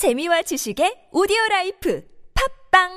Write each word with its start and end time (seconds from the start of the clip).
재미와 0.00 0.40
지식의 0.40 1.12
오디오 1.12 1.36
라이프 1.50 2.00
팟빵 2.72 2.88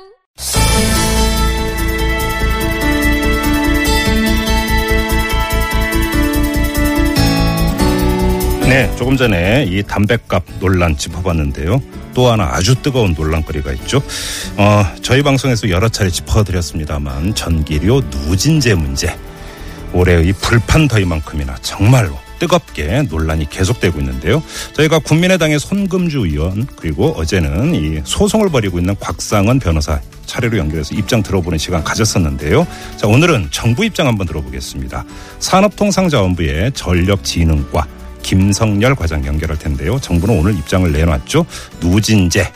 네, 8.66 8.96
조금 8.96 9.18
전에 9.18 9.66
이 9.68 9.82
담배값 9.82 10.44
논란 10.60 10.96
짚어봤는데요. 10.96 11.82
또 12.14 12.30
하나 12.32 12.44
아주 12.54 12.74
뜨거운 12.80 13.12
논란거리가 13.12 13.72
있죠. 13.72 13.98
어, 14.56 14.82
저희 15.02 15.22
방송에서 15.22 15.68
여러 15.68 15.90
차례 15.90 16.08
짚어드렸습니다만 16.08 17.34
전기료 17.34 18.00
누진제 18.00 18.76
문제. 18.76 19.14
올해의 19.92 20.32
불볕더위만큼이나 20.32 21.56
정말로 21.56 22.23
뜨겁게 22.38 23.02
논란이 23.02 23.48
계속되고 23.50 23.98
있는데요. 24.00 24.42
저희가 24.74 24.98
국민의당의 25.00 25.58
손금주 25.58 26.26
의원 26.26 26.66
그리고 26.76 27.12
어제는 27.16 27.74
이 27.74 28.00
소송을 28.04 28.50
벌이고 28.50 28.78
있는 28.78 28.96
곽상은 28.98 29.58
변호사 29.58 30.00
차례로 30.26 30.58
연결해서 30.58 30.94
입장 30.94 31.22
들어보는 31.22 31.58
시간 31.58 31.84
가졌었는데요. 31.84 32.66
자, 32.96 33.06
오늘은 33.06 33.48
정부 33.50 33.84
입장 33.84 34.06
한번 34.06 34.26
들어보겠습니다. 34.26 35.04
산업통상자원부의 35.38 36.72
전력진흥과 36.72 37.86
김성열 38.22 38.94
과장 38.94 39.26
연결할 39.26 39.58
텐데요. 39.58 39.98
정부는 40.00 40.38
오늘 40.38 40.56
입장을 40.56 40.90
내놨죠. 40.90 41.44
누진제, 41.80 42.50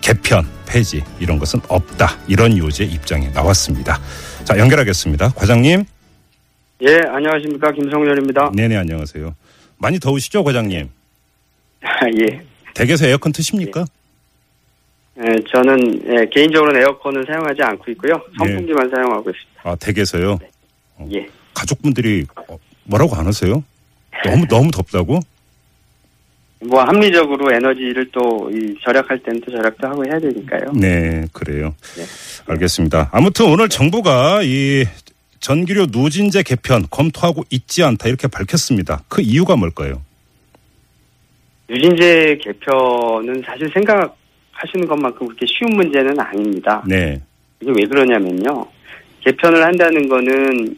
개편, 0.00 0.46
폐지 0.66 1.02
이런 1.18 1.38
것은 1.38 1.60
없다. 1.68 2.16
이런 2.28 2.56
요지의 2.56 2.90
입장이 2.90 3.28
나왔습니다. 3.30 4.00
자, 4.44 4.56
연결하겠습니다. 4.56 5.30
과장님. 5.30 5.84
예, 6.82 7.00
안녕하십니까. 7.08 7.72
김성렬입니다. 7.72 8.52
네네, 8.54 8.76
안녕하세요. 8.76 9.34
많이 9.78 9.98
더우시죠, 9.98 10.42
과장님? 10.44 10.88
예. 12.20 12.40
댁에서 12.74 13.06
에어컨 13.06 13.32
트십니까? 13.32 13.84
예, 15.18 15.22
저는 15.52 16.02
예, 16.06 16.26
개인적으로는 16.30 16.80
에어컨은 16.80 17.24
사용하지 17.26 17.62
않고 17.62 17.90
있고요. 17.92 18.14
선풍기만 18.38 18.88
사용하고 18.88 19.30
있습니다. 19.30 19.60
아, 19.62 19.76
댁에서요? 19.76 20.38
예. 21.12 21.26
가족분들이 21.52 22.24
어, 22.48 22.58
뭐라고 22.84 23.14
안 23.16 23.26
하세요? 23.26 23.62
너무, 24.24 24.46
너무 24.48 24.70
덥다고? 24.70 25.20
뭐 26.62 26.82
합리적으로 26.82 27.54
에너지를 27.54 28.10
또이 28.12 28.74
절약할 28.84 29.18
때는 29.22 29.40
또 29.44 29.50
절약도 29.50 29.88
하고 29.88 30.04
해야 30.06 30.18
되니까요. 30.18 30.72
네, 30.74 31.24
그래요. 31.32 31.74
네. 31.96 32.04
알겠습니다. 32.46 33.08
아무튼 33.12 33.46
오늘 33.46 33.68
정부가 33.68 34.42
이 34.42 34.84
전기료 35.40 35.86
누진제 35.86 36.42
개편 36.42 36.86
검토하고 36.90 37.42
있지 37.50 37.82
않다 37.82 38.08
이렇게 38.08 38.28
밝혔습니다. 38.28 39.02
그 39.08 39.22
이유가 39.22 39.56
뭘까요? 39.56 40.02
유진제 41.70 42.40
개편은 42.42 43.42
사실 43.46 43.70
생각하시는 43.72 44.86
것만큼 44.86 45.28
그렇게 45.28 45.46
쉬운 45.46 45.76
문제는 45.76 46.18
아닙니다. 46.20 46.84
네. 46.86 47.20
이게 47.60 47.72
왜 47.74 47.84
그러냐면요. 47.86 48.66
개편을 49.20 49.62
한다는 49.62 50.08
거는 50.08 50.76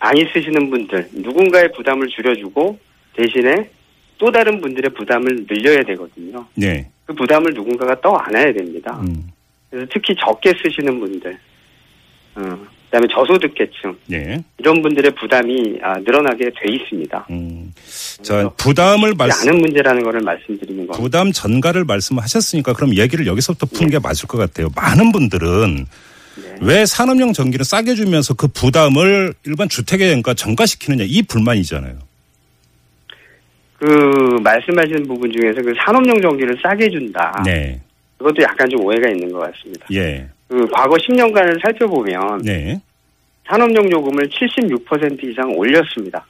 많이 0.00 0.24
쓰시는 0.32 0.70
분들, 0.70 1.08
누군가의 1.12 1.72
부담을 1.72 2.08
줄여주고 2.08 2.78
대신에 3.14 3.70
또 4.16 4.30
다른 4.30 4.60
분들의 4.60 4.90
부담을 4.94 5.46
늘려야 5.46 5.82
되거든요. 5.82 6.46
네. 6.54 6.88
그 7.04 7.14
부담을 7.14 7.52
누군가가 7.52 8.00
떠 8.00 8.14
안아야 8.14 8.52
됩니다. 8.52 9.00
음, 9.00 9.30
그래서 9.70 9.88
특히 9.92 10.14
적게 10.16 10.52
쓰시는 10.62 11.00
분들, 11.00 11.38
어, 12.36 12.58
그다음에 12.90 13.06
저소득계층 13.12 13.96
네. 14.06 14.42
이런 14.58 14.80
분들의 14.80 15.10
부담이 15.14 15.78
아, 15.82 15.98
늘어나게 15.98 16.50
돼 16.58 16.72
있습니다. 16.72 17.26
음. 17.30 17.72
자, 18.22 18.48
부담을 18.56 19.14
말씀, 19.14 19.48
않은 19.48 19.60
문제라는 19.60 20.02
것을 20.02 20.20
말씀드리는 20.20 20.86
겁니다. 20.86 20.98
부담 20.98 21.30
전가를 21.30 21.84
말씀하셨으니까 21.84 22.72
그럼 22.72 22.96
얘기를 22.96 23.26
여기서부터 23.26 23.66
푸는 23.66 23.90
게 23.90 23.98
맞을 23.98 24.26
것 24.26 24.38
같아요. 24.38 24.68
많은 24.74 25.12
분들은 25.12 25.86
네. 26.36 26.54
왜 26.62 26.86
산업용 26.86 27.34
전기를 27.34 27.64
싸게 27.64 27.94
주면서 27.94 28.32
그 28.34 28.48
부담을 28.48 29.34
일반 29.44 29.68
주택에니까 29.68 30.32
전가시키느냐 30.34 31.04
이 31.06 31.22
불만이잖아요. 31.22 31.98
그 33.78 33.84
말씀하시는 34.42 35.06
부분 35.06 35.30
중에서 35.30 35.60
그 35.62 35.72
산업용 35.84 36.20
전기를 36.20 36.56
싸게 36.62 36.88
준다. 36.88 37.42
네. 37.44 37.80
그것도 38.16 38.42
약간 38.42 38.68
좀 38.68 38.84
오해가 38.84 39.08
있는 39.10 39.30
것 39.30 39.38
같습니다. 39.40 39.86
예. 39.92 40.26
그 40.48 40.66
과거 40.70 40.96
10년간을 40.96 41.60
살펴보면 41.62 42.38
네. 42.42 42.80
산업용 43.46 43.90
요금을 43.90 44.28
76% 44.28 45.24
이상 45.24 45.50
올렸습니다. 45.56 46.26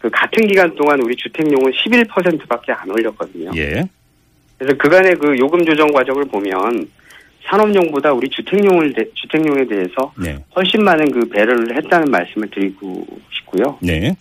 그 0.00 0.10
같은 0.10 0.46
기간 0.46 0.74
동안 0.74 1.00
우리 1.00 1.14
주택용은 1.16 1.70
11%밖에 1.72 2.72
안 2.72 2.90
올렸거든요. 2.90 3.50
예. 3.56 3.84
그래서 4.58 4.76
그간의 4.76 5.14
그 5.16 5.36
요금 5.38 5.64
조정 5.64 5.88
과정을 5.92 6.24
보면 6.26 6.88
산업용보다 7.44 8.12
우리 8.12 8.28
주택용을 8.28 8.92
대- 8.92 9.08
주택용에 9.14 9.66
대해서 9.66 10.12
네. 10.20 10.38
훨씬 10.54 10.82
많은 10.84 11.10
그 11.10 11.28
배려를 11.28 11.76
했다는 11.76 12.10
말씀을 12.10 12.48
드리고 12.50 13.06
싶고요. 13.32 13.78
네. 13.80 14.14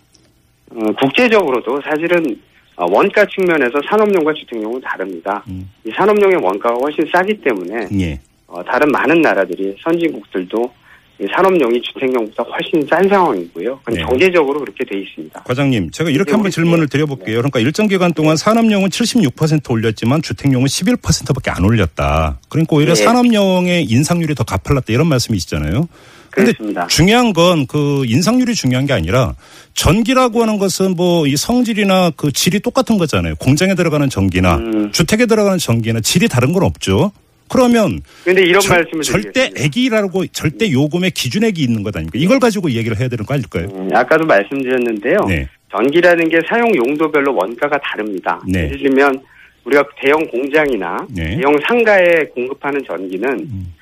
어, 0.71 0.91
국제적으로도 0.99 1.81
사실은 1.81 2.35
어, 2.75 2.85
원가 2.89 3.25
측면에서 3.25 3.79
산업용과 3.89 4.33
주택용은 4.33 4.81
다릅니다. 4.81 5.43
음. 5.49 5.69
이 5.85 5.91
산업용의 5.91 6.37
원가가 6.37 6.75
훨씬 6.81 7.05
싸기 7.11 7.41
때문에 7.41 7.87
예. 7.99 8.19
어, 8.51 8.61
다른 8.63 8.89
많은 8.91 9.21
나라들이 9.21 9.75
선진국들도 9.83 10.73
이 11.21 11.25
산업용이 11.35 11.79
주택용보다 11.83 12.43
훨씬 12.43 12.85
싼 12.89 13.07
상황이고요. 13.07 13.79
네. 13.93 14.01
경제적으로 14.01 14.59
그렇게 14.59 14.83
돼 14.83 14.99
있습니다. 15.01 15.43
과장님, 15.43 15.91
제가 15.91 16.09
이렇게 16.09 16.31
네, 16.31 16.33
한번 16.33 16.47
우리- 16.47 16.51
질문을 16.51 16.87
네. 16.87 16.89
드려볼게요. 16.91 17.37
그러니까 17.37 17.59
일정 17.59 17.87
기간 17.87 18.11
동안 18.11 18.35
산업용은 18.35 18.89
76% 18.89 19.69
올렸지만 19.69 20.23
주택용은 20.23 20.65
11%밖에 20.65 21.51
안 21.51 21.63
올렸다. 21.63 22.39
그러니까 22.49 22.75
오히려 22.75 22.95
네. 22.95 23.03
산업용의 23.03 23.85
인상률이 23.85 24.33
더 24.35 24.43
가팔랐다 24.43 24.91
이런 24.91 25.07
말씀이시잖아요. 25.07 25.87
근데 26.31 26.53
그렇습니다. 26.53 26.87
중요한 26.87 27.33
건 27.33 27.67
그 27.67 28.03
인상률이 28.07 28.55
중요한 28.55 28.85
게 28.87 28.93
아니라 28.93 29.35
전기라고 29.75 30.41
하는 30.41 30.57
것은 30.57 30.95
뭐 30.95 31.27
이 31.27 31.35
성질이나 31.37 32.11
그 32.17 32.31
질이 32.31 32.61
똑같은 32.61 32.97
거잖아요. 32.97 33.35
공장에 33.35 33.75
들어가는 33.75 34.09
전기나 34.09 34.55
음. 34.57 34.91
주택에 34.91 35.25
들어가는 35.27 35.57
전기나 35.59 35.99
질이 36.01 36.27
다른 36.29 36.51
건 36.53 36.63
없죠. 36.63 37.11
그러면 37.51 38.01
그런데 38.23 38.43
이런 38.43 38.61
절- 38.61 38.77
말씀을 38.77 39.03
절대. 39.03 39.51
액이라고 39.57 40.25
절대 40.27 40.71
요금의 40.71 41.11
기준액이 41.11 41.61
있는 41.61 41.83
것 41.83 41.95
아닙니까? 41.95 42.17
이걸 42.17 42.39
가지고 42.39 42.71
얘기를 42.71 42.97
해야 42.97 43.09
되는 43.09 43.25
거 43.25 43.33
아닐까요? 43.33 43.67
음, 43.75 43.89
아까도 43.93 44.25
말씀드렸는데요. 44.25 45.17
네. 45.27 45.47
전기라는 45.71 46.29
게 46.29 46.39
사용 46.47 46.73
용도별로 46.75 47.35
원가가 47.35 47.77
다릅니다. 47.79 48.41
네. 48.47 48.65
예를 48.65 48.77
들면 48.79 49.21
우리가 49.65 49.83
대형 50.01 50.25
공장이나 50.27 51.05
네. 51.13 51.35
대형 51.35 51.53
상가에 51.67 52.23
공급하는 52.33 52.81
전기는 52.87 53.29
음. 53.39 53.73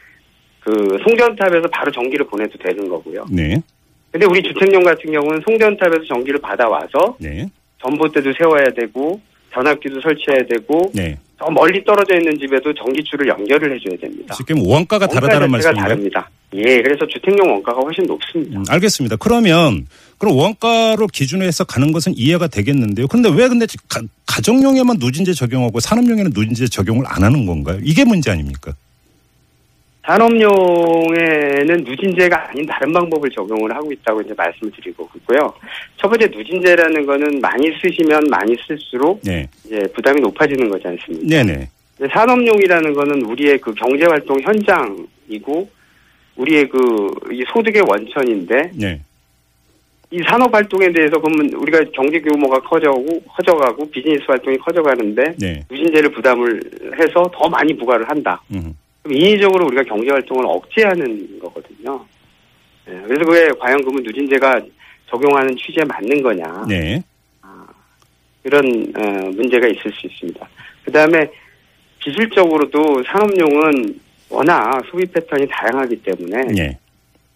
그 0.62 0.98
송전탑에서 1.04 1.68
바로 1.72 1.92
전기를 1.92 2.26
보내도 2.28 2.58
되는 2.58 2.90
거고요. 2.90 3.26
네. 3.32 3.62
근데 4.12 4.26
우리 4.26 4.42
주택용 4.42 4.84
같은 4.84 5.12
경우는 5.12 5.42
송전탑에서 5.46 6.04
전기를 6.06 6.42
받아와서 6.42 7.16
네. 7.20 7.48
전봇대도 7.84 8.34
세워야 8.38 8.66
되고 8.76 9.22
전압기도 9.54 10.00
설치해야 10.02 10.46
되고 10.50 10.92
네. 10.94 11.18
저 11.40 11.50
멀리 11.50 11.84
떨어져 11.84 12.16
있는 12.18 12.38
집에도 12.38 12.74
전기줄을 12.74 13.28
연결을 13.28 13.76
해줘야 13.76 13.98
됩니다. 13.98 14.36
지금 14.36 14.58
원가가 14.66 15.06
원가 15.06 15.08
다르다는 15.08 15.48
자체가 15.48 15.48
말씀인가요? 15.52 15.84
다릅니다. 15.84 16.30
예, 16.56 16.82
그래서 16.82 17.06
주택용 17.08 17.52
원가가 17.52 17.80
훨씬 17.80 18.06
높습니다. 18.06 18.60
음, 18.60 18.66
알겠습니다. 18.68 19.16
그러면 19.18 19.88
그럼 20.18 20.36
원가로 20.36 21.08
기준으로 21.08 21.48
해서 21.48 21.64
가는 21.64 21.92
것은 21.92 22.14
이해가 22.18 22.48
되겠는데요. 22.48 23.08
그런데 23.08 23.30
왜 23.30 23.48
근데 23.48 23.66
가, 23.88 24.02
가정용에만 24.26 24.98
누진제 25.00 25.34
적용하고 25.34 25.80
산업용에는 25.80 26.32
누진제 26.34 26.68
적용을 26.68 27.06
안 27.08 27.24
하는 27.24 27.46
건가요? 27.46 27.80
이게 27.84 28.04
문제 28.04 28.32
아닙니까? 28.32 28.74
산업용에는 30.10 31.84
누진제가 31.84 32.50
아닌 32.50 32.66
다른 32.66 32.92
방법을 32.92 33.30
적용을 33.30 33.74
하고 33.76 33.92
있다고 33.92 34.22
이제 34.22 34.34
말씀을 34.36 34.72
드리고 34.72 35.08
있고요. 35.18 35.54
첫 35.98 36.10
번째 36.10 36.28
누진제라는 36.36 37.06
거는 37.06 37.40
많이 37.40 37.68
쓰시면 37.80 38.24
많이 38.30 38.56
쓸수록 38.68 39.22
네. 39.24 39.48
이제 39.66 39.84
부담이 39.94 40.20
높아지는 40.22 40.70
거지 40.70 40.88
않습니까? 40.88 41.28
네네. 41.28 41.70
근데 41.98 42.14
산업용이라는 42.14 42.94
거는 42.94 43.22
우리의 43.26 43.60
그 43.60 43.74
경제 43.76 44.06
활동 44.06 44.40
현장이고 44.42 45.70
우리의 46.38 46.70
그 46.70 47.10
이 47.32 47.44
소득의 47.54 47.84
원천인데 47.88 48.72
네. 48.76 49.02
이 50.12 50.20
산업 50.28 50.52
활동에 50.54 50.92
대해서 50.92 51.20
그러면 51.22 51.54
우리가 51.54 51.84
경제 51.94 52.20
규모가 52.20 52.60
커져가고 52.62 53.22
커져가고 53.28 53.90
비즈니스 53.92 54.24
활동이 54.28 54.58
커져가는데 54.58 55.36
네. 55.38 55.64
누진제를 55.70 56.10
부담을 56.12 56.60
해서 57.00 57.30
더 57.32 57.48
많이 57.48 57.78
부과를 57.78 58.10
한다. 58.10 58.42
음. 58.56 58.74
그럼 59.10 59.22
인위적으로 59.22 59.66
우리가 59.66 59.82
경제 59.84 60.12
활동을 60.12 60.46
억제하는 60.46 61.40
거거든요. 61.40 62.06
예, 62.88 63.02
그래서 63.08 63.26
그게 63.26 63.50
과연 63.60 63.82
그러면 63.82 64.04
누진제가 64.04 64.62
적용하는 65.08 65.58
취지에 65.58 65.84
맞는 65.84 66.22
거냐 66.22 66.66
네. 66.68 67.04
이런 68.44 68.64
어, 68.96 69.32
문제가 69.32 69.68
있을 69.68 69.92
수 69.92 70.06
있습니다. 70.06 70.48
그 70.86 70.92
다음에 70.92 71.30
기술적으로도 72.00 73.04
산업용은 73.04 74.00
워낙 74.30 74.80
소비 74.90 75.06
패턴이 75.08 75.48
다양하기 75.50 76.04
때문에 76.04 76.44
네. 76.54 76.78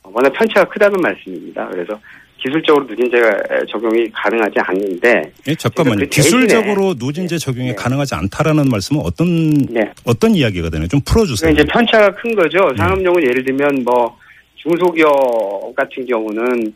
워낙 0.04 0.32
편차가 0.32 0.70
크다는 0.70 1.02
말씀입니다. 1.02 1.68
그래서 1.70 2.00
기술적으로 2.44 2.86
누진제가 2.86 3.66
적용이 3.70 4.10
가능하지 4.12 4.56
않는데 4.58 5.32
예, 5.48 5.56
잠깐만요. 5.56 6.00
그 6.00 6.06
기술적으로 6.08 6.94
누진제 7.00 7.38
적용이 7.38 7.70
네. 7.70 7.76
가능하지 7.76 8.16
않다라는 8.16 8.68
말씀은 8.70 9.02
어떤 9.02 9.54
네. 9.70 9.90
어떤 10.04 10.36
이야기가 10.36 10.70
되나요? 10.70 10.88
좀 10.90 11.00
풀어주세요. 11.06 11.54
그러니까 11.54 11.64
이제 11.64 11.72
편차가 11.72 12.14
큰 12.16 12.36
거죠. 12.36 12.58
네. 12.72 12.78
상업용은 12.78 13.24
예를 13.24 13.46
들면 13.46 13.84
뭐 13.86 14.18
중소기업 14.56 15.74
같은 15.76 16.06
경우는 16.06 16.74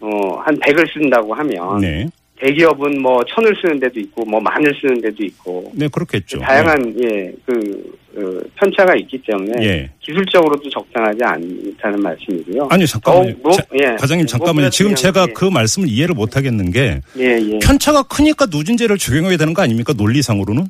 어한 0.00 0.58
100을 0.60 0.92
쓴다고 0.92 1.34
하면 1.34 1.80
네, 1.80 2.06
대기업은 2.40 3.02
뭐 3.02 3.20
천을 3.24 3.54
쓰는 3.60 3.80
데도 3.80 3.98
있고 4.00 4.24
뭐 4.24 4.40
만을 4.40 4.72
쓰는 4.80 5.00
데도 5.00 5.24
있고 5.24 5.72
네 5.74 5.88
그렇겠죠. 5.88 6.38
다양한 6.38 6.94
예그 6.96 7.98
그 8.14 8.50
편차가 8.56 8.94
있기 8.96 9.20
때문에 9.26 9.64
예. 9.64 9.90
기술적으로도 10.00 10.68
적당하지 10.70 11.18
않다는 11.22 12.00
말씀이고요. 12.00 12.68
아니 12.70 12.86
잠깐만요. 12.86 13.34
뭐- 13.42 13.52
자, 13.52 13.62
예. 13.80 13.96
과장님 13.98 14.26
잠깐만요. 14.26 14.70
지금 14.70 14.94
제가 14.94 15.26
게- 15.26 15.32
그 15.32 15.44
말씀을 15.46 15.88
이해를 15.88 16.14
못 16.14 16.36
하겠는 16.36 16.70
게 16.70 17.00
예, 17.18 17.24
예. 17.24 17.58
편차가 17.60 18.04
크니까 18.04 18.46
누진제를 18.50 18.98
적용해야 18.98 19.36
되는 19.36 19.52
거 19.54 19.62
아닙니까? 19.62 19.92
논리상으로는? 19.96 20.66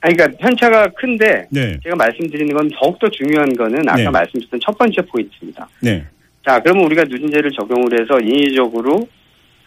아니, 0.00 0.14
그러니까 0.16 0.38
편차가 0.38 0.88
큰데 0.96 1.46
네, 1.50 1.76
제가 1.82 1.96
말씀드리는 1.96 2.54
건 2.56 2.70
더욱더 2.80 3.08
중요한 3.10 3.52
거는 3.56 3.88
아까 3.88 3.96
네. 3.98 4.08
말씀드렸던 4.08 4.60
첫 4.64 4.78
번째 4.78 5.02
포인트입니다. 5.02 5.68
네, 5.82 6.04
자, 6.44 6.60
그러면 6.60 6.84
우리가 6.84 7.02
누진제를 7.04 7.50
적용을 7.50 8.00
해서 8.00 8.18
인위적으로 8.20 9.08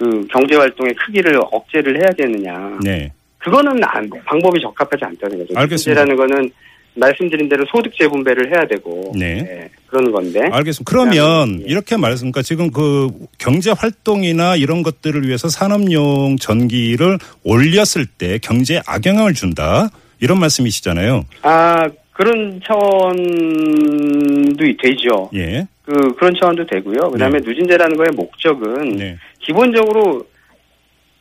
그 0.02 0.26
경제 0.32 0.56
활동의 0.56 0.96
크기를 0.96 1.40
억제를 1.52 1.96
해야 1.98 2.10
되느냐? 2.18 2.80
네. 2.84 3.12
그거는 3.38 3.80
안, 3.84 4.10
방법이 4.26 4.60
적합하지 4.60 5.06
않다는 5.06 5.38
거죠. 5.38 5.54
알겠습니다. 5.56 6.04
누진제라는 6.04 6.16
거는 6.16 6.52
말씀드린 6.96 7.48
대로 7.48 7.64
소득 7.72 7.94
재분배를 7.96 8.52
해야 8.52 8.66
되고 8.66 9.12
네. 9.16 9.38
예, 9.48 9.70
그런 9.86 10.12
건데. 10.12 10.42
알겠습니다. 10.52 10.90
그러면 10.90 11.62
예. 11.62 11.66
이렇게 11.66 11.98
말씀니까 11.98 12.42
지금 12.42 12.72
그 12.72 13.10
경제 13.38 13.70
활동이나 13.72 14.56
이런 14.56 14.82
것들을 14.82 15.28
위해서 15.28 15.48
산업용 15.50 16.38
전기를 16.38 17.20
올렸을 17.44 18.08
때 18.18 18.40
경제에 18.40 18.82
악영향을 18.88 19.36
준다 19.36 19.90
이런 20.20 20.40
말씀이시잖아요. 20.40 21.26
아 21.44 21.88
그런 22.12 22.60
차원도 22.68 24.66
되죠. 24.82 25.30
예, 25.36 25.66
그 25.86 26.14
그런 26.16 26.34
차원도 26.40 26.66
되고요. 26.66 27.12
그다음에 27.12 27.40
누진제라는 27.40 27.96
거의 27.96 28.10
목적은 28.16 28.98
네, 28.98 29.18
기본적으로 29.46 30.26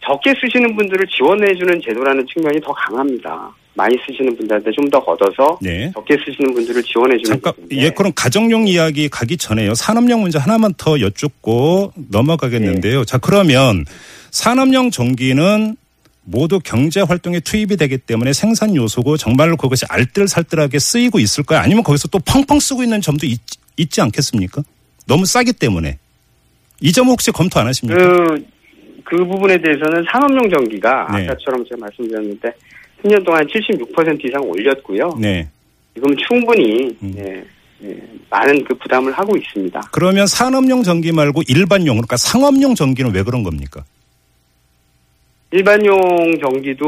적게 0.04 0.34
쓰시는 0.40 0.76
분들을 0.76 1.06
지원해주는 1.08 1.80
제도라는 1.84 2.26
측면이 2.32 2.60
더 2.60 2.72
강합니다. 2.72 3.54
많이 3.74 3.96
쓰시는 4.06 4.36
분들한테 4.36 4.70
좀 4.72 4.90
더 4.90 4.98
걷어서 5.04 5.56
네. 5.62 5.90
적게 5.94 6.16
쓰시는 6.24 6.52
분들을 6.52 6.82
지원해주는 6.82 7.24
잠깐, 7.24 7.52
제도인데 7.54 7.76
예, 7.86 7.90
그럼 7.90 8.12
가정용 8.16 8.66
이야기 8.66 9.08
가기 9.08 9.36
전에요. 9.36 9.74
산업용 9.74 10.22
문제 10.22 10.38
하나만 10.38 10.74
더 10.76 10.98
여쭙고 11.00 11.92
넘어가겠는데요. 12.10 13.04
자, 13.04 13.18
그러면 13.18 13.84
산업용 14.32 14.90
전기는 14.90 15.76
모두 16.24 16.58
경제 16.58 17.00
활동에 17.00 17.38
투입이 17.38 17.76
되기 17.76 17.98
때문에 17.98 18.32
생산 18.32 18.74
요소고 18.74 19.16
정말로 19.16 19.56
그것이 19.56 19.84
알뜰살뜰하게 19.88 20.78
쓰이고 20.80 21.20
있을까요? 21.20 21.60
아니면 21.60 21.84
거기서 21.84 22.08
또 22.08 22.18
펑펑 22.18 22.58
쓰고 22.58 22.82
있는 22.82 23.00
점도 23.00 23.26
있, 23.26 23.38
있지 23.76 24.00
않겠습니까? 24.00 24.62
너무 25.06 25.24
싸기 25.24 25.52
때문에. 25.52 25.98
이 26.80 26.92
점은 26.92 27.12
혹시 27.12 27.30
검토 27.30 27.60
안 27.60 27.66
하십니까? 27.66 28.00
그, 28.00 28.44
그 29.04 29.16
부분에 29.24 29.58
대해서는 29.58 30.04
산업용 30.10 30.48
전기가 30.48 31.08
네. 31.12 31.24
아까처럼 31.24 31.64
제가 31.64 31.80
말씀드렸는데 31.80 32.52
10년 33.02 33.24
동안 33.24 33.46
76% 33.46 34.24
이상 34.24 34.42
올렸고요. 34.42 35.18
네. 35.20 35.48
지금 35.94 36.14
충분히 36.16 36.96
음. 37.02 37.14
예, 37.18 37.44
예, 37.82 37.96
많은 38.30 38.64
그 38.64 38.74
부담을 38.74 39.12
하고 39.12 39.36
있습니다. 39.36 39.80
그러면 39.92 40.26
산업용 40.26 40.82
전기 40.82 41.12
말고 41.12 41.42
일반용, 41.48 41.96
그러니까 41.96 42.16
상업용 42.16 42.74
전기는 42.74 43.12
왜 43.12 43.22
그런 43.22 43.42
겁니까? 43.42 43.84
일반용 45.50 45.98
전기도 46.40 46.86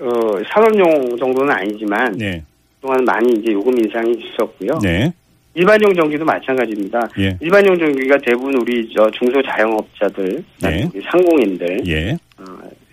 어, 0.00 0.08
산업용 0.52 1.16
정도는 1.16 1.52
아니지만 1.52 2.12
네. 2.18 2.42
그동안 2.80 3.04
많이 3.04 3.38
이제 3.38 3.52
요금 3.52 3.72
인상이 3.78 4.12
있었고요. 4.12 4.80
네. 4.82 5.12
일반용 5.54 5.94
전기도 5.94 6.24
마찬가지입니다. 6.24 7.08
예. 7.18 7.36
일반용 7.40 7.78
전기가 7.78 8.16
대부분 8.18 8.54
우리 8.60 8.88
저 8.94 9.10
중소자영업자들, 9.10 10.44
네. 10.62 10.88
우리 10.94 11.02
상공인들, 11.02 11.82
예. 11.86 12.12
어, 12.38 12.44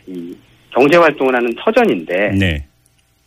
이 0.07 0.35
경제 0.71 0.97
활동을 0.97 1.35
하는 1.35 1.53
터전인데, 1.55 2.31
네. 2.37 2.65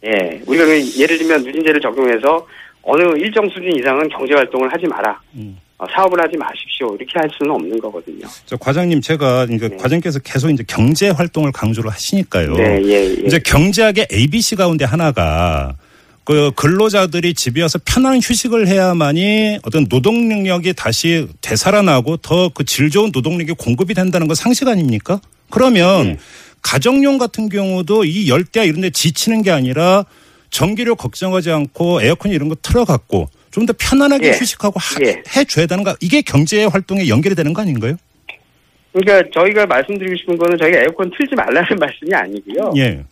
예, 0.04 0.40
우리가 0.46 0.66
그 0.66 0.98
예를 0.98 1.18
들면 1.18 1.44
누진제를 1.44 1.80
적용해서 1.80 2.46
어느 2.82 3.02
일정 3.18 3.48
수준 3.48 3.74
이상은 3.76 4.08
경제 4.08 4.34
활동을 4.34 4.70
하지 4.72 4.86
마라, 4.86 5.18
음. 5.36 5.56
어, 5.78 5.86
사업을 5.90 6.20
하지 6.22 6.36
마십시오 6.36 6.94
이렇게 6.94 7.12
할 7.14 7.28
수는 7.36 7.52
없는 7.52 7.78
거거든요. 7.80 8.26
저 8.44 8.56
과장님 8.56 9.00
제가 9.00 9.46
이제 9.50 9.68
네. 9.68 9.76
과장께서 9.76 10.18
계속 10.20 10.50
이제 10.50 10.62
경제 10.68 11.08
활동을 11.08 11.52
강조를 11.52 11.90
하시니까요. 11.90 12.52
네, 12.52 12.82
예, 12.84 12.92
예. 12.92 13.04
이제 13.26 13.38
경제학의 13.38 14.08
ABC 14.12 14.56
가운데 14.56 14.84
하나가 14.84 15.74
그 16.24 16.52
근로자들이 16.54 17.34
집에 17.34 17.62
와서 17.62 17.80
편한 17.84 18.16
휴식을 18.22 18.68
해야만이 18.68 19.58
어떤 19.64 19.86
노동 19.88 20.28
능력이 20.28 20.72
다시 20.74 21.26
되살아나고 21.40 22.18
더 22.18 22.48
그 22.50 22.64
질 22.64 22.90
좋은 22.90 23.10
노동 23.10 23.38
력이 23.38 23.52
공급이 23.58 23.92
된다는 23.94 24.28
건 24.28 24.34
상식 24.36 24.68
아닙니까? 24.68 25.20
그러면 25.50 26.04
네. 26.06 26.18
가정용 26.62 27.18
같은 27.18 27.48
경우도 27.48 28.04
이 28.04 28.28
열대야 28.28 28.64
이런 28.64 28.80
데 28.82 28.90
지치는 28.90 29.42
게 29.42 29.50
아니라 29.50 30.04
전기료 30.50 30.94
걱정하지 30.94 31.50
않고 31.50 32.02
에어컨 32.02 32.30
이런 32.30 32.48
거 32.48 32.54
틀어갖고 32.62 33.28
좀 33.50 33.66
더 33.66 33.74
편안하게 33.78 34.28
예. 34.28 34.32
휴식하고 34.32 34.78
하- 34.78 35.04
예. 35.04 35.22
해줘야 35.36 35.66
되는 35.66 35.82
거 35.84 35.94
이게 36.00 36.22
경제 36.22 36.64
활동에 36.64 37.08
연결이 37.08 37.34
되는 37.34 37.52
거 37.52 37.60
아닌가요? 37.62 37.96
그러니까 38.92 39.28
저희가 39.34 39.66
말씀드리고 39.66 40.16
싶은 40.16 40.38
거는 40.38 40.56
저희가 40.58 40.78
에어컨 40.78 41.10
틀지 41.18 41.34
말라는 41.34 41.68
말씀이 41.78 42.14
아니고요. 42.14 42.72
예. 42.76 43.04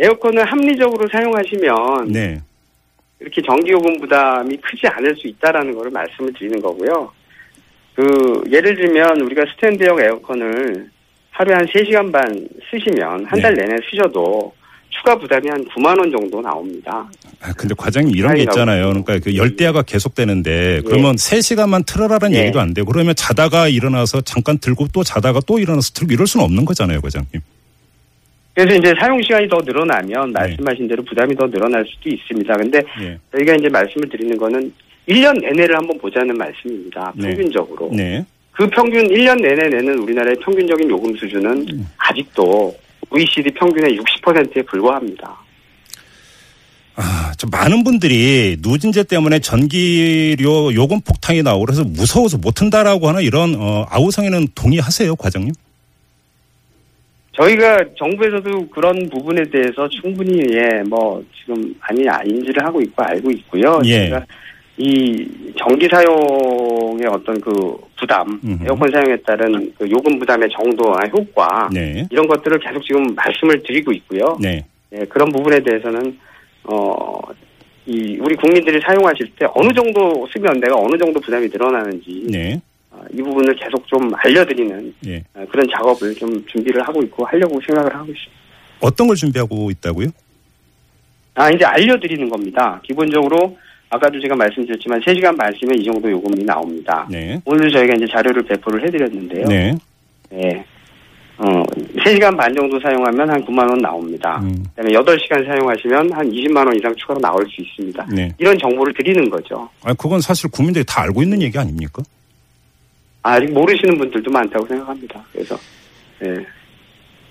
에어컨을 0.00 0.44
합리적으로 0.44 1.06
사용하시면 1.08 2.08
네. 2.08 2.40
이렇게 3.20 3.42
전기요금 3.42 4.00
부담이 4.00 4.56
크지 4.56 4.86
않을 4.86 5.14
수 5.16 5.26
있다라는 5.28 5.74
거를 5.74 5.90
말씀을 5.90 6.32
드리는 6.32 6.60
거고요. 6.60 7.12
그 7.94 8.42
예를 8.50 8.74
들면 8.76 9.20
우리가 9.20 9.44
스탠드형 9.54 10.00
에어컨을 10.00 10.88
하루에 11.30 11.54
한 11.54 11.66
3시간 11.66 12.10
반 12.10 12.48
쓰시면 12.70 13.26
한달 13.26 13.54
네. 13.54 13.62
내내 13.62 13.76
쓰셔도 13.90 14.54
추가 14.88 15.16
부담이 15.16 15.48
한 15.48 15.64
9만 15.66 15.98
원 15.98 16.10
정도 16.10 16.40
나옵니다. 16.40 17.08
아, 17.40 17.52
근데 17.52 17.74
과장님 17.76 18.16
이런 18.16 18.34
게 18.34 18.42
있잖아요. 18.42 18.88
그러니까 18.88 19.18
그 19.18 19.36
열대야가 19.36 19.82
계속되는데 19.82 20.82
그러면 20.84 21.16
세시간만 21.16 21.84
틀어라는 21.84 22.34
예. 22.34 22.40
얘기도 22.40 22.60
안 22.60 22.74
되고 22.74 22.90
그러면 22.90 23.14
자다가 23.14 23.68
일어나서 23.68 24.22
잠깐 24.22 24.58
들고 24.58 24.88
또 24.92 25.04
자다가 25.04 25.40
또 25.46 25.58
일어나서 25.58 25.92
들고 25.92 26.12
이럴 26.12 26.26
수는 26.26 26.44
없는 26.44 26.64
거잖아요, 26.64 27.00
과장님. 27.00 27.40
그래서 28.54 28.76
이제 28.76 28.94
사용 28.98 29.20
시간이 29.22 29.48
더 29.48 29.58
늘어나면 29.64 30.32
네. 30.32 30.40
말씀하신 30.40 30.88
대로 30.88 31.02
부담이 31.04 31.34
더 31.36 31.48
늘어날 31.48 31.84
수도 31.86 32.08
있습니다. 32.08 32.56
근데 32.56 32.82
예. 33.00 33.18
저희가 33.32 33.54
이제 33.54 33.68
말씀을 33.68 34.08
드리는 34.08 34.36
거는 34.36 34.72
1년 35.08 35.40
내내를 35.40 35.76
한번 35.76 35.98
보자는 35.98 36.36
말씀입니다. 36.36 37.12
네. 37.16 37.28
평균적으로. 37.28 37.90
네. 37.92 38.24
그 38.52 38.66
평균 38.68 39.08
1년 39.08 39.40
내내 39.40 39.68
내는 39.68 39.98
우리나라의 40.00 40.36
평균적인 40.42 40.90
요금 40.90 41.16
수준은 41.16 41.66
음. 41.72 41.88
아직도 41.96 42.74
OECD 43.10 43.50
평균의 43.52 43.98
60%에 43.98 44.62
불과합니다. 44.62 45.38
아, 46.96 47.32
저 47.38 47.46
많은 47.50 47.82
분들이 47.82 48.58
누진제 48.60 49.04
때문에 49.04 49.38
전기료 49.38 50.74
요금 50.74 51.00
폭탄이 51.00 51.42
나오고 51.42 51.64
그래서 51.64 51.84
무서워서 51.84 52.36
못 52.36 52.54
튼다라고 52.54 53.08
하는 53.08 53.22
이런 53.22 53.54
어, 53.56 53.86
아우성에는 53.88 54.48
동의하세요, 54.54 55.16
과장님? 55.16 55.54
저희가 57.32 57.84
정부에서도 57.96 58.68
그런 58.70 59.08
부분에 59.08 59.44
대해서 59.44 59.88
충분히 59.88 60.42
예, 60.52 60.82
뭐 60.82 61.24
지금 61.40 61.74
많이 61.80 62.04
인지를 62.26 62.64
하고 62.64 62.80
있고 62.80 63.02
알고 63.02 63.30
있고요. 63.30 63.80
예. 63.84 63.98
저희가 64.00 64.26
이 64.76 65.52
전기 65.58 65.86
사용의 65.88 67.06
어떤 67.06 67.38
그 67.40 67.50
부담, 67.98 68.40
음흠. 68.42 68.64
에어컨 68.64 68.90
사용에 68.90 69.16
따른 69.18 69.72
그 69.78 69.88
요금 69.90 70.18
부담의 70.18 70.48
정도와 70.50 71.00
효과 71.12 71.68
네. 71.72 72.06
이런 72.10 72.26
것들을 72.26 72.58
계속 72.58 72.82
지금 72.84 73.14
말씀을 73.14 73.62
드리고 73.62 73.92
있고요. 73.92 74.38
네. 74.40 74.64
예, 74.92 75.04
그런 75.04 75.30
부분에 75.30 75.60
대해서는 75.60 76.18
어, 76.64 77.20
이 77.86 78.18
우리 78.20 78.34
국민들이 78.36 78.80
사용하실 78.80 79.32
때 79.38 79.46
어느 79.54 79.72
정도 79.72 80.26
쓰면 80.32 80.60
내가 80.60 80.76
어느 80.76 80.96
정도 80.96 81.20
부담이 81.20 81.48
늘어나는지 81.48 82.26
네. 82.28 82.60
어, 82.90 83.02
이 83.12 83.22
부분을 83.22 83.54
계속 83.54 83.86
좀 83.86 84.10
알려드리는 84.14 84.94
예. 85.06 85.24
어, 85.34 85.44
그런 85.50 85.66
작업을 85.70 86.14
좀 86.14 86.44
준비를 86.46 86.86
하고 86.86 87.02
있고 87.02 87.24
하려고 87.24 87.60
생각을 87.66 87.94
하고 87.94 88.06
있습니다. 88.06 88.32
어떤 88.80 89.06
걸 89.06 89.16
준비하고 89.16 89.70
있다고요? 89.70 90.08
아 91.34 91.50
이제 91.50 91.64
알려드리는 91.64 92.28
겁니다. 92.28 92.80
기본적으로 92.84 93.56
아까도 93.90 94.20
제가 94.20 94.34
말씀드렸지만 94.34 95.00
3시간 95.00 95.36
반 95.36 95.52
쓰면 95.60 95.78
이 95.80 95.84
정도 95.84 96.10
요금이 96.10 96.44
나옵니다. 96.44 97.06
네. 97.10 97.40
오늘도 97.44 97.70
저희가 97.78 97.94
이제 97.94 98.06
자료를 98.06 98.42
배포를 98.42 98.86
해드렸는데요. 98.86 99.46
네. 99.46 99.72
예. 100.32 100.64
어, 101.38 101.62
3시간 101.96 102.36
반 102.36 102.54
정도 102.54 102.78
사용하면 102.80 103.30
한 103.30 103.44
9만 103.44 103.68
원 103.68 103.78
나옵니다. 103.78 104.40
음. 104.42 104.64
그다음에 104.76 104.92
8시간 104.92 105.44
사용하시면 105.46 106.12
한 106.12 106.30
20만 106.30 106.58
원 106.66 106.76
이상 106.76 106.94
추가로 106.94 107.18
나올 107.20 107.44
수 107.48 107.62
있습니다. 107.62 108.06
네. 108.12 108.32
이런 108.38 108.58
정보를 108.58 108.92
드리는 108.92 109.28
거죠. 109.30 109.68
아, 109.82 109.94
그건 109.94 110.20
사실 110.20 110.50
국민들이 110.50 110.84
다 110.84 111.02
알고 111.02 111.22
있는 111.22 111.40
얘기 111.40 111.58
아닙니까? 111.58 112.02
아직 113.22 113.52
모르시는 113.52 113.98
분들도 113.98 114.30
많다고 114.30 114.66
생각합니다. 114.66 115.22
그래서 115.32 115.58
예, 116.24 116.46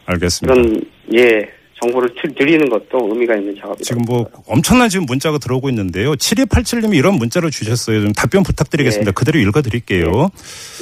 알겠습니다. 0.05 0.53
그런 0.53 0.81
예 1.15 1.49
정보를 1.81 2.09
드- 2.21 2.33
드리는 2.35 2.67
것도 2.69 3.07
의미가 3.13 3.37
있는 3.37 3.55
작업이다. 3.55 3.83
지금 3.85 4.01
뭐 4.05 4.29
엄청난 4.47 4.89
지금 4.89 5.05
문자가 5.05 5.37
들어오고 5.37 5.69
있는데요. 5.69 6.11
7287님이 6.13 6.95
이런 6.97 7.15
문자를 7.15 7.51
주셨어요. 7.51 8.01
좀 8.01 8.11
답변 8.13 8.43
부탁드리겠습니다. 8.43 9.09
예. 9.09 9.13
그대로 9.13 9.39
읽어드릴게요. 9.39 10.29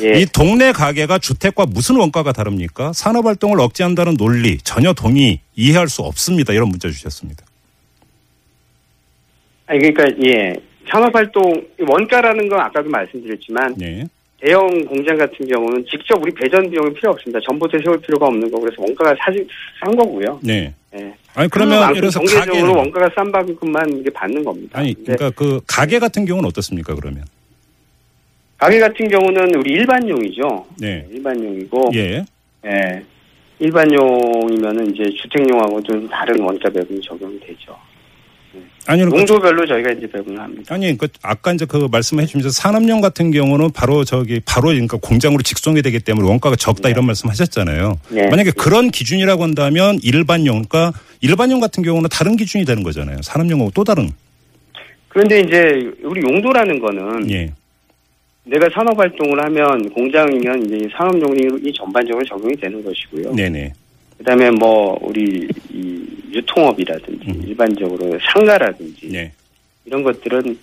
예. 0.04 0.20
이 0.20 0.26
동네 0.26 0.72
가게가 0.72 1.20
주택과 1.20 1.68
무슨 1.68 1.98
원가가 1.98 2.32
다릅니까? 2.32 2.94
산업활동을 2.94 3.60
억제한다는 3.60 4.18
논리 4.18 4.58
전혀 4.58 4.94
동의 4.94 5.40
이해할 5.56 5.88
수 5.88 6.02
없습니다. 6.02 6.52
이런 6.54 6.70
문자 6.70 6.90
주셨습니다. 6.90 7.46
아니 9.68 9.80
그러니까 9.80 10.06
예 10.26 10.54
산업활동 10.90 11.44
원가라는 11.88 12.50
건 12.50 12.60
아까도 12.60 12.90
말씀드렸지만 12.90 13.76
네. 13.78 14.06
대형 14.40 14.68
공장 14.86 15.18
같은 15.18 15.48
경우는 15.48 15.86
직접 15.90 16.22
우리 16.22 16.32
배전 16.32 16.70
비용이 16.70 16.94
필요 16.94 17.12
없습니다. 17.12 17.40
전부터 17.48 17.80
세울 17.84 18.00
필요가 18.00 18.28
없는 18.28 18.52
거 18.52 18.60
그래서 18.60 18.76
원가가 18.82 19.16
사실 19.20 19.48
싼 19.80 19.96
거고요. 19.96 20.40
네. 20.44 20.74
예. 20.94 21.14
아니 21.34 21.50
그러면 21.50 21.90
예를 21.96 22.10
들어서 22.10 22.20
가게는 22.22 22.70
원가가 22.70 23.10
싼 23.16 23.32
만큼만 23.32 23.98
이게 23.98 24.10
받는 24.12 24.44
겁니다. 24.44 24.80
아니 24.80 24.94
그러니까 24.94 25.32
그 25.32 25.60
가게 25.68 25.98
같은 25.98 26.26
경우는 26.26 26.48
어떻습니까? 26.50 26.94
그러면 26.94 27.24
가게 28.58 28.80
같은 28.80 29.08
경우는 29.08 29.56
우리 29.56 29.72
일반용이죠. 29.74 30.66
네. 30.80 31.08
일반용이고 31.12 31.92
예. 31.96 32.24
예. 32.66 33.04
일반용이면은 33.60 34.94
이제 34.94 35.04
주택용하고 35.22 35.82
좀 35.82 36.08
다른 36.10 36.40
원가 36.42 36.70
배분이 36.70 37.02
적용이 37.02 37.40
되죠. 37.40 37.76
아니 38.88 39.04
그러니까 39.04 39.20
용도별로 39.20 39.68
저희가 39.68 39.92
이제 39.92 40.08
배분을 40.08 40.40
합니다. 40.40 40.74
아니, 40.74 40.98
그 40.98 41.08
아까 41.22 41.52
이제 41.52 41.66
그 41.66 41.88
말씀해 41.92 42.26
주면서 42.26 42.50
산업용 42.50 43.02
같은 43.02 43.32
경우는 43.32 43.72
바로 43.72 44.06
저기 44.06 44.40
바로 44.46 44.70
그러니까 44.70 44.98
공장으로 44.98 45.44
직송이 45.44 45.82
되기 45.82 46.00
때문에 46.00 46.28
원가가 46.28 46.56
적다 46.56 46.84
네. 46.84 46.92
이런 46.92 47.06
말씀 47.06 47.30
하셨잖아요. 47.30 48.00
네. 48.10 48.30
만약에 48.30 48.52
그런 48.52 48.90
기준이라고 48.90 49.44
한다면 49.44 50.00
일반용, 50.04 50.64
그러니까 50.64 50.98
일반용 51.20 51.60
같은 51.60 51.84
경우는 51.84 52.10
다른 52.10 52.38
기준이 52.38 52.64
되는 52.64 52.82
거잖아요. 52.84 53.18
산업용하고 53.24 53.72
또 53.74 53.84
다른. 53.84 54.10
그런데 55.10 55.40
이제 55.40 55.92
우리 56.04 56.22
용도라는 56.22 56.80
거는 56.80 57.32
예. 57.32 57.52
내가 58.46 58.70
산업 58.74 58.98
활동을 58.98 59.44
하면 59.46 59.90
공장이면 59.90 60.66
이제 60.66 60.88
산업용이 60.96 61.74
전반적으로 61.74 62.24
적용이 62.26 62.56
되는 62.56 62.82
것이고요. 62.84 63.36
네네. 63.36 63.74
그다음에 64.20 64.50
뭐 64.52 64.98
우리 65.02 65.48
이 65.78 66.06
유통업이라든지 66.34 67.28
음. 67.30 67.44
일반적으로 67.48 68.18
상가라든지 68.34 69.10
네. 69.10 69.32
이런 69.86 70.04
것들은 70.04 70.58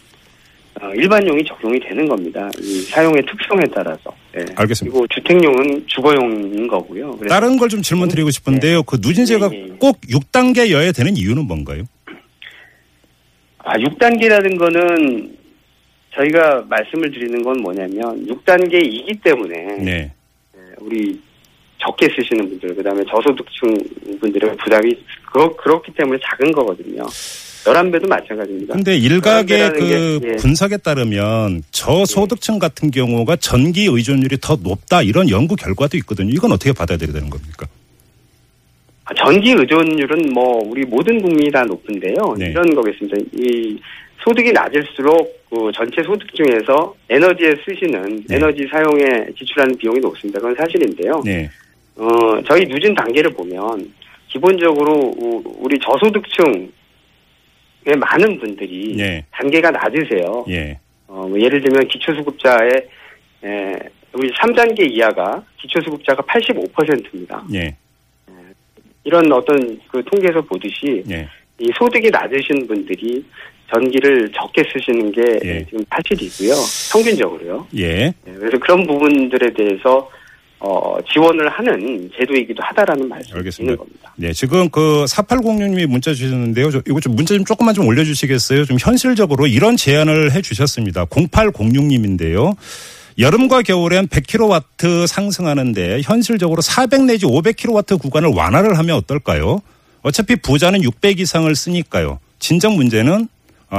어, 0.82 0.92
일반용이 0.92 1.44
적용이 1.44 1.78
되는 1.78 2.08
겁니다. 2.08 2.50
이 2.60 2.80
사용의 2.82 3.24
특성에 3.26 3.62
따라서. 3.72 4.12
예. 4.36 4.44
알겠습니다. 4.56 4.92
그리고 4.92 5.06
주택용은 5.06 5.84
주거용인 5.86 6.66
거고요. 6.66 7.16
다른 7.28 7.56
걸 7.56 7.68
좀 7.68 7.80
질문 7.80 8.08
드리고 8.08 8.30
싶은데요. 8.32 8.82
그 8.82 8.96
누진제가 9.00 9.50
예, 9.52 9.62
예. 9.62 9.68
꼭 9.78 10.00
6단계여야 10.00 10.92
되는 10.94 11.16
이유는 11.16 11.46
뭔가요? 11.46 11.84
아, 13.58 13.76
6단계라는 13.78 14.58
거는 14.58 15.36
저희가 16.16 16.64
말씀을 16.68 17.10
드리는 17.12 17.40
건 17.42 17.60
뭐냐면 17.62 18.26
6단계이기 18.26 19.22
때문에 19.22 19.56
네. 19.78 20.12
예, 20.56 20.60
우리 20.80 21.20
적게 21.84 22.08
쓰시는 22.08 22.48
분들 22.48 22.74
그 22.74 22.82
다음에 22.82 23.02
저소득층 23.10 24.18
분들의 24.20 24.56
부담이 24.56 24.96
그렇, 25.32 25.54
그렇기 25.56 25.92
때문에 25.92 26.18
작은 26.22 26.52
거거든요. 26.52 27.02
11배도 27.64 28.08
마찬가지입니다. 28.08 28.74
근데 28.74 28.96
일각의 28.96 29.70
그 29.72 30.20
게, 30.20 30.28
예. 30.28 30.36
분석에 30.36 30.76
따르면 30.76 31.62
저소득층 31.70 32.58
같은 32.58 32.90
경우가 32.90 33.36
전기 33.36 33.86
의존율이 33.86 34.38
더 34.40 34.56
높다 34.62 35.02
이런 35.02 35.30
연구 35.30 35.56
결과도 35.56 35.96
있거든요. 35.98 36.30
이건 36.30 36.52
어떻게 36.52 36.72
받아들여야 36.72 37.14
되는 37.14 37.30
겁니까? 37.30 37.66
아, 39.06 39.14
전기 39.14 39.52
의존율은 39.52 40.32
뭐 40.32 40.62
우리 40.66 40.84
모든 40.84 41.20
국민이 41.20 41.50
다 41.50 41.64
높은데요. 41.64 42.34
네. 42.38 42.50
이런 42.50 42.74
거겠습니다. 42.74 43.16
이 43.32 43.78
소득이 44.24 44.52
낮을수록 44.52 45.44
그 45.50 45.70
전체 45.74 46.02
소득 46.02 46.26
중에서 46.34 46.94
에너지에 47.08 47.54
쓰시는 47.64 48.24
네. 48.28 48.36
에너지 48.36 48.66
사용에 48.70 49.26
지출하는 49.38 49.76
비용이 49.76 50.00
높습니다. 50.00 50.38
그건 50.40 50.54
사실인데요. 50.56 51.22
네. 51.24 51.50
어, 51.96 52.06
저희 52.48 52.64
누진 52.66 52.94
단계를 52.94 53.32
보면 53.34 53.92
기본적으로 54.28 55.12
우- 55.16 55.42
우리 55.58 55.78
저소득층의 55.78 56.68
많은 57.98 58.38
분들이 58.40 58.94
네. 58.96 59.24
단계가 59.30 59.70
낮으세요. 59.70 60.44
예. 60.48 60.78
어, 61.06 61.26
뭐 61.28 61.38
예를 61.40 61.62
들면 61.62 61.86
기초수급자의 61.88 62.70
에, 63.44 63.72
우리 64.12 64.30
3단계 64.32 64.90
이하가 64.90 65.44
기초수급자가 65.58 66.22
85%입니다. 66.22 67.44
예. 67.54 67.76
이런 69.06 69.30
어떤 69.32 69.78
그 69.90 70.02
통계에서 70.04 70.40
보듯이 70.42 71.04
예. 71.10 71.28
이 71.60 71.70
소득이 71.78 72.10
낮으신 72.10 72.66
분들이 72.66 73.24
전기를 73.72 74.32
적게 74.32 74.62
쓰시는 74.72 75.12
게 75.12 75.20
예. 75.44 75.64
지금 75.66 75.84
사실이고요. 75.90 76.54
평균적으로요. 76.92 77.66
예. 77.76 78.06
네, 78.06 78.14
그래서 78.24 78.58
그런 78.58 78.86
부분들에 78.86 79.52
대해서 79.52 80.10
어, 80.66 80.96
지원을 81.12 81.46
하는 81.50 82.10
제도이기도 82.16 82.62
하다라는 82.62 83.06
말씀을 83.06 83.38
알겠습니다. 83.38 83.76
겁니다. 83.76 84.14
네, 84.16 84.32
지금 84.32 84.70
그 84.70 85.04
4806님이 85.06 85.86
문자 85.86 86.14
주셨는데요. 86.14 86.70
저 86.70 86.82
이거 86.86 87.00
좀 87.00 87.14
문자 87.14 87.34
좀 87.34 87.44
조금만 87.44 87.74
좀 87.74 87.86
올려주시겠어요? 87.86 88.64
좀 88.64 88.78
현실적으로 88.80 89.46
이런 89.46 89.76
제안을 89.76 90.32
해 90.32 90.40
주셨습니다. 90.40 91.04
0806님인데요. 91.04 92.56
여름과 93.18 93.62
겨울엔 93.62 94.08
100kW 94.08 95.06
상승하는데 95.06 96.00
현실적으로 96.02 96.62
400 96.62 97.02
내지 97.04 97.26
500kW 97.26 98.00
구간을 98.00 98.30
완화를 98.30 98.78
하면 98.78 98.96
어떨까요? 98.96 99.60
어차피 100.02 100.36
부자는 100.36 100.82
600 100.82 101.20
이상을 101.20 101.54
쓰니까요. 101.54 102.20
진정 102.38 102.74
문제는 102.76 103.22
어, 103.22 103.26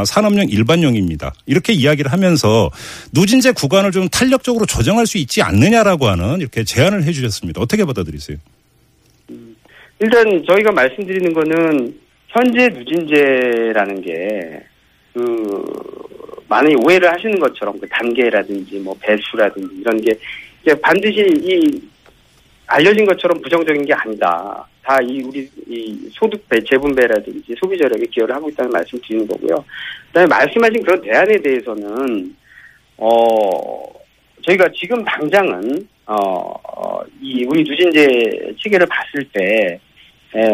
산업용 0.04 0.50
일반용입니다. 0.50 1.34
이렇게 1.46 1.72
이야기를 1.74 2.12
하면서 2.12 2.70
누진제 3.14 3.54
구간을 3.54 3.92
좀 3.92 4.10
탄력적으로 4.10 4.66
조정할 4.66 5.08
수 5.08 5.18
있지 5.18 5.42
않느냐라고 5.42 6.08
하는 6.08 6.42
이렇게 6.42 6.64
제안을 6.64 7.04
해 7.04 7.12
주셨습니다. 7.14 7.62
어떻게 7.62 7.86
받아들이세요? 7.86 8.38
일단 10.00 10.44
저희가 10.46 10.72
말씀드리는 10.74 11.34
거는 11.34 11.96
현재 12.28 12.68
누진제라는 12.68 14.02
게 14.02 14.75
그 15.16 15.64
많이 16.50 16.75
오해를 16.75 17.10
하시는 17.12 17.40
것처럼 17.40 17.80
그 17.80 17.88
단계라든지 17.88 18.80
뭐 18.80 18.94
배수라든지 19.00 19.75
이런 19.78 20.02
게 20.02 20.14
반드시 20.82 21.25
이 21.42 21.82
알려진 22.68 23.06
것처럼 23.06 23.40
부정적인 23.42 23.86
게 23.86 23.94
아니다. 23.94 24.68
다 24.84 25.00
이 25.02 25.22
우리 25.24 25.50
이 25.68 26.10
소득 26.12 26.48
배 26.48 26.60
재분배라든지 26.64 27.56
소비 27.60 27.78
절약에 27.78 28.06
기여를 28.12 28.36
하고 28.36 28.50
있다는 28.50 28.72
말씀 28.72 29.00
드리는 29.02 29.28
거고요. 29.28 29.64
그다음에 30.08 30.28
말씀하신 30.28 30.84
그런 30.84 31.02
대안에 31.02 31.38
대해서는 31.40 32.36
어 32.98 33.84
저희가 34.48 34.70
지금 34.76 35.04
당장은 35.04 35.88
어이 36.06 37.46
우리 37.46 37.64
누진제 37.64 38.54
체계를 38.62 38.86
봤을 38.88 39.28
때 39.34 39.80
에, 40.36 40.52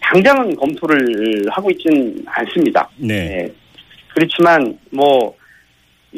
당장은 0.00 0.56
검토를 0.56 1.46
하고 1.50 1.70
있지는 1.70 2.22
않습니다. 2.26 2.88
네. 2.98 3.14
예. 3.14 3.54
그렇지만 4.14 4.78
뭐 4.90 5.36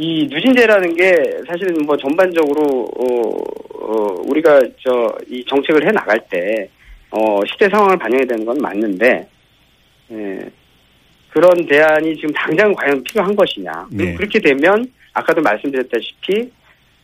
이 0.00 0.28
누진제라는 0.30 0.94
게 0.94 1.12
사실은 1.48 1.84
뭐 1.84 1.96
전반적으로 1.96 2.84
어, 2.84 3.36
어 3.88 4.22
우리가 4.28 4.60
저 4.84 5.08
이 5.28 5.44
정책을 5.44 5.86
해 5.86 5.92
나갈 5.92 6.18
때 6.28 6.68
어, 7.10 7.40
시대 7.46 7.68
상황을 7.68 7.96
반영해야 7.98 8.26
되는 8.26 8.44
건 8.44 8.58
맞는데 8.58 9.28
예. 10.12 10.50
그런 11.30 11.66
대안이 11.66 12.14
지금 12.16 12.32
당장 12.32 12.72
과연 12.74 13.02
필요한 13.02 13.34
것이냐. 13.36 13.88
네. 13.90 14.14
그렇게 14.14 14.38
되면 14.40 14.90
아까도 15.12 15.40
말씀드렸다시피 15.42 16.50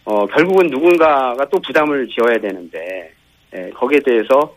어, 0.05 0.26
결국은 0.26 0.67
누군가가 0.69 1.47
또 1.50 1.59
부담을 1.61 2.09
지어야 2.09 2.38
되는데 2.38 3.12
예, 3.55 3.71
거기에 3.71 4.00
대해서 4.00 4.57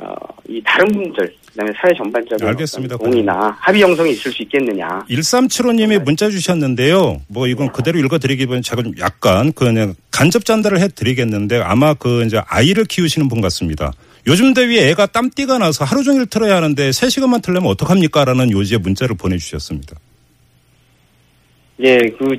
어, 0.00 0.14
이 0.48 0.62
다른 0.64 0.86
분들 0.92 1.34
그다음에 1.50 1.72
사회 1.76 1.92
전반적인 1.94 2.46
알겠습니다. 2.46 2.96
공이나 2.96 3.56
합의 3.60 3.82
형성이 3.82 4.12
있을 4.12 4.32
수 4.32 4.42
있겠느냐. 4.42 5.04
1375님이 5.10 6.02
문자 6.02 6.30
주셨는데요. 6.30 7.20
뭐 7.28 7.46
이건 7.48 7.72
그대로 7.72 7.98
읽어드리기보다는 7.98 8.62
제가 8.62 8.82
좀 8.82 8.92
약간 8.98 9.52
그냥 9.52 9.94
간접 10.10 10.44
전달을 10.44 10.80
해드리겠는데 10.80 11.60
아마 11.60 11.94
그 11.94 12.24
이제 12.24 12.40
아이를 12.46 12.84
키우시는 12.84 13.28
분 13.28 13.40
같습니다. 13.40 13.92
요즘 14.26 14.54
대위에 14.54 14.90
애가 14.90 15.06
땀띠가 15.06 15.58
나서 15.58 15.84
하루 15.84 16.02
종일 16.02 16.26
틀어야 16.26 16.56
하는데 16.56 16.90
3시간만 16.90 17.42
틀려면 17.42 17.70
어떡합니까? 17.70 18.24
라는 18.24 18.50
요지의 18.50 18.80
문자를 18.80 19.16
보내주셨습니다. 19.16 19.96
예, 21.82 21.98
그, 22.18 22.36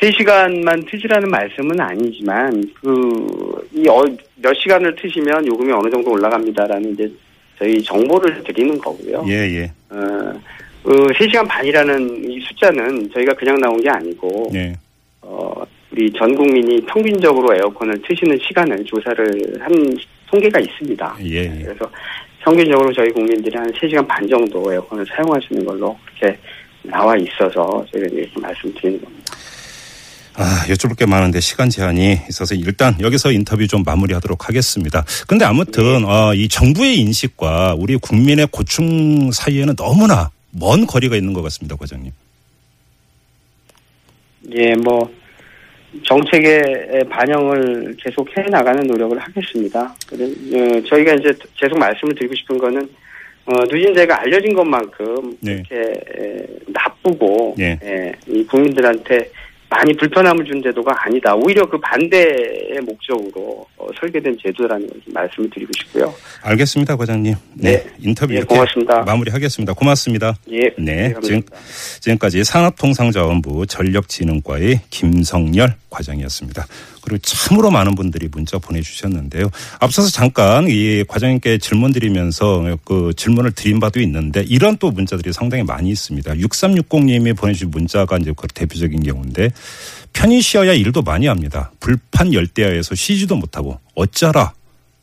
3시간만 0.00 0.90
트시라는 0.90 1.30
말씀은 1.30 1.80
아니지만, 1.80 2.62
그, 2.82 3.68
이, 3.72 3.88
어, 3.88 4.04
몇 4.36 4.54
시간을 4.54 4.94
트시면 4.96 5.46
요금이 5.46 5.72
어느 5.72 5.90
정도 5.90 6.12
올라갑니다라는 6.12 6.92
이제 6.92 7.10
저희 7.58 7.82
정보를 7.82 8.42
드리는 8.44 8.78
거고요. 8.78 9.24
예, 9.28 9.32
예. 9.32 9.72
어, 9.88 10.32
그 10.82 10.92
3시간 11.14 11.46
반이라는 11.48 12.30
이 12.30 12.40
숫자는 12.40 13.10
저희가 13.10 13.32
그냥 13.34 13.58
나온 13.58 13.80
게 13.80 13.88
아니고, 13.88 14.50
네. 14.52 14.74
어, 15.22 15.64
우리 15.90 16.12
전 16.12 16.34
국민이 16.34 16.80
평균적으로 16.82 17.54
에어컨을 17.54 18.00
트시는 18.02 18.38
시간을 18.38 18.84
조사를 18.84 19.58
한 19.60 19.96
통계가 20.30 20.60
있습니다. 20.60 21.16
예, 21.22 21.44
예. 21.44 21.62
그래서 21.64 21.90
평균적으로 22.40 22.92
저희 22.92 23.10
국민들이 23.10 23.56
한 23.56 23.66
3시간 23.72 24.06
반 24.06 24.28
정도 24.28 24.72
에어컨을 24.72 25.04
사용하시는 25.06 25.64
걸로 25.64 25.96
그렇게 26.04 26.38
나와 26.82 27.16
있어서 27.16 27.84
저희가 27.90 28.08
이렇게 28.12 28.30
말씀드리는 28.40 29.00
겁니다. 29.02 29.25
아, 30.38 30.66
여쭤볼 30.68 30.98
게 30.98 31.06
많은데 31.06 31.40
시간 31.40 31.70
제한이 31.70 32.18
있어서 32.28 32.54
일단 32.54 32.94
여기서 33.00 33.32
인터뷰 33.32 33.66
좀 33.66 33.82
마무리하도록 33.84 34.48
하겠습니다. 34.48 35.04
근데 35.26 35.46
아무튼 35.46 36.02
네. 36.02 36.06
어, 36.06 36.34
이 36.34 36.48
정부의 36.48 36.98
인식과 36.98 37.74
우리 37.78 37.96
국민의 37.96 38.48
고충 38.50 39.30
사이에는 39.32 39.76
너무나 39.76 40.30
먼 40.50 40.86
거리가 40.86 41.16
있는 41.16 41.32
것 41.32 41.42
같습니다, 41.42 41.76
과장님. 41.76 42.12
예, 44.52 44.74
뭐 44.74 45.10
정책의 46.04 47.04
반영을 47.08 47.96
계속 47.98 48.28
해 48.36 48.42
나가는 48.50 48.86
노력을 48.86 49.18
하겠습니다. 49.18 49.94
그래, 50.06 50.24
어, 50.24 50.82
저희가 50.86 51.14
이제 51.14 51.32
계속 51.56 51.78
말씀을 51.78 52.14
드리고 52.14 52.34
싶은 52.34 52.58
거는 52.58 52.88
어, 53.46 53.60
누진제가 53.70 54.20
알려진 54.20 54.54
것만큼 54.54 55.38
네. 55.40 55.52
이렇게 55.52 55.76
에, 55.76 56.46
나쁘고 56.66 57.54
예. 57.58 57.78
예, 57.82 58.12
이 58.26 58.44
국민들한테 58.44 59.30
많이 59.68 59.92
불편함을 59.96 60.44
준 60.44 60.62
제도가 60.62 60.92
아니다. 60.96 61.34
오히려 61.34 61.68
그 61.68 61.78
반대의 61.80 62.80
목적으로 62.84 63.66
어, 63.76 63.86
설계된 63.98 64.36
제도라는 64.40 64.86
걸좀 64.86 65.12
말씀을 65.12 65.50
드리고 65.50 65.72
싶고요. 65.78 66.14
알겠습니다, 66.42 66.96
과장님. 66.96 67.34
네, 67.54 67.72
네. 67.72 67.90
인터뷰 67.98 68.32
예, 68.32 68.38
이렇게 68.38 68.54
고맙습니다. 68.54 69.02
마무리하겠습니다. 69.02 69.72
고맙습니다. 69.74 70.34
예, 70.50 70.70
네, 70.78 71.12
감사합니다. 71.12 71.20
지금, 71.20 71.42
지금까지 72.00 72.44
산업통상자원부 72.44 73.66
전력진흥과의 73.66 74.82
김성열 74.90 75.74
과장이었습니다. 75.90 76.66
그리고 77.02 77.18
참으로 77.18 77.70
많은 77.70 77.94
분들이 77.94 78.28
문자 78.30 78.58
보내주셨는데요. 78.58 79.48
앞서서 79.80 80.10
잠깐 80.10 80.66
이 80.68 81.04
과장님께 81.06 81.58
질문 81.58 81.92
드리면서 81.92 82.76
그 82.84 83.12
질문을 83.16 83.52
드린 83.52 83.78
바도 83.78 84.00
있는데 84.00 84.44
이런 84.46 84.76
또 84.78 84.90
문자들이 84.90 85.32
상당히 85.32 85.62
많이 85.62 85.90
있습니다. 85.90 86.34
6360님이 86.34 87.36
보내주신 87.36 87.70
문자가 87.70 88.16
이제 88.16 88.32
그 88.36 88.48
대표적인 88.48 89.04
경우인데 89.04 89.50
편히 90.12 90.40
쉬어야 90.40 90.72
일도 90.72 91.02
많이 91.02 91.26
합니다. 91.26 91.72
불판 91.80 92.32
열대야에서 92.32 92.94
쉬지도 92.94 93.36
못하고 93.36 93.80
어쩌라 93.94 94.54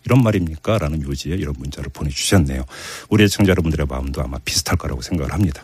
이런 0.05 0.23
말입니까? 0.23 0.79
라는 0.79 1.01
요지에 1.01 1.35
이런 1.35 1.55
문자를 1.57 1.89
보내주셨네요. 1.93 2.65
우리 3.09 3.23
애청자 3.23 3.51
여러분들의 3.51 3.85
마음도 3.87 4.21
아마 4.21 4.37
비슷할 4.39 4.77
거라고 4.77 5.01
생각을 5.01 5.33
합니다. 5.33 5.63